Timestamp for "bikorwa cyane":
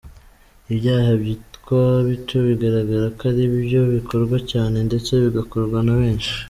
3.95-4.77